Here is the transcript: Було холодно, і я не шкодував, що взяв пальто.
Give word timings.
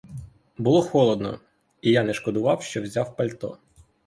Було 0.57 0.81
холодно, 0.81 1.39
і 1.81 1.91
я 1.91 2.03
не 2.03 2.13
шкодував, 2.13 2.61
що 2.63 2.81
взяв 2.81 3.15
пальто. 3.15 3.57